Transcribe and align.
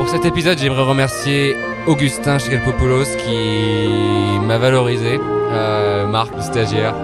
Pour 0.00 0.08
cet 0.08 0.24
épisode, 0.24 0.56
j'aimerais 0.58 0.84
remercier 0.84 1.58
Augustin 1.86 2.38
Chkelpopoulos 2.38 3.04
qui 3.18 4.38
m'a 4.46 4.56
valorisé, 4.56 5.20
euh, 5.52 6.06
Marc 6.06 6.34
le 6.34 6.40
stagiaire, 6.40 6.94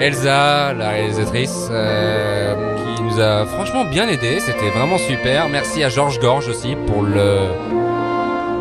Elsa 0.00 0.74
la 0.74 0.88
réalisatrice 0.88 1.68
euh, 1.70 2.74
qui 2.96 3.02
nous 3.04 3.20
a 3.20 3.46
franchement 3.46 3.84
bien 3.84 4.08
aidé. 4.08 4.40
C'était 4.40 4.70
vraiment 4.70 4.98
super. 4.98 5.48
Merci 5.48 5.84
à 5.84 5.90
Georges 5.90 6.18
Gorge 6.18 6.48
aussi 6.48 6.74
pour 6.88 7.04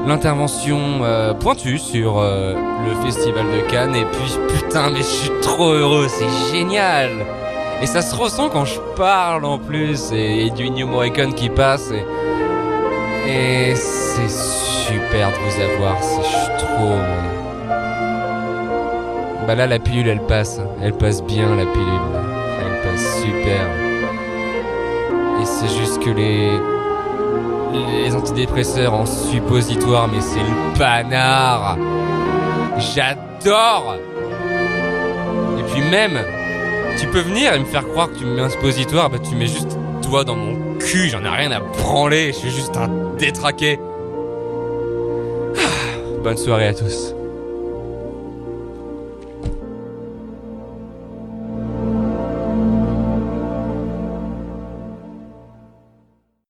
l'intervention 0.05 0.99
euh, 1.01 1.33
pointue 1.33 1.79
sur 1.79 2.21
le 2.21 2.93
festival 3.03 3.47
de 3.47 3.61
Cannes. 3.71 3.95
Et 3.95 4.05
puis 4.05 4.37
putain 4.55 4.91
mais 4.91 4.99
je 4.99 5.03
suis 5.03 5.31
trop 5.41 5.71
heureux, 5.71 6.05
c'est 6.09 6.29
génial. 6.55 7.09
Et 7.81 7.87
ça 7.87 8.03
se 8.03 8.15
ressent 8.15 8.49
quand 8.49 8.65
je 8.65 8.79
parle 8.95 9.45
en 9.45 9.57
plus. 9.57 10.11
Et, 10.11 10.51
du 10.51 10.69
New 10.69 10.85
Morricone 10.85 11.33
qui 11.33 11.49
passe 11.49 11.91
et 13.27 13.75
c'est 13.75 14.29
super 14.29 15.29
de 15.29 15.35
vous 15.35 15.61
avoir, 15.61 16.03
suis 16.03 16.65
trop 16.65 16.97
bah 19.45 19.55
là 19.55 19.67
la 19.67 19.79
pilule 19.79 20.07
elle 20.07 20.25
passe, 20.25 20.61
elle 20.81 20.93
passe 20.93 21.21
bien 21.23 21.55
la 21.55 21.65
pilule, 21.65 22.01
elle 22.59 22.89
passe 22.89 23.21
super 23.21 23.67
et 25.41 25.45
c'est 25.45 25.77
juste 25.77 26.01
que 26.01 26.09
les 26.09 26.51
les 27.73 28.15
antidépresseurs 28.15 28.93
en 28.93 29.05
suppositoire, 29.05 30.07
mais 30.07 30.21
c'est 30.21 30.39
le 30.39 30.77
panard. 30.77 31.77
J'adore. 32.77 33.95
Et 35.59 35.63
puis 35.71 35.81
même, 35.89 36.19
tu 36.99 37.07
peux 37.07 37.21
venir 37.21 37.53
et 37.53 37.59
me 37.59 37.65
faire 37.65 37.87
croire 37.87 38.09
que 38.11 38.17
tu 38.19 38.25
me 38.25 38.35
mets 38.35 38.41
un 38.41 38.49
suppositoire, 38.49 39.09
bah 39.09 39.17
tu 39.19 39.35
mets 39.35 39.47
juste 39.47 39.77
toi 40.03 40.23
dans 40.23 40.35
mon 40.35 40.77
cul, 40.77 41.09
j'en 41.09 41.23
ai 41.23 41.29
rien 41.29 41.51
à 41.51 41.59
branler, 41.59 42.27
je 42.27 42.37
suis 42.37 42.51
juste 42.51 42.77
un 42.77 42.89
détraqué. 43.17 43.79
Ah, 45.57 46.21
bonne 46.23 46.37
soirée 46.37 46.67
à 46.67 46.73
tous. 46.73 47.15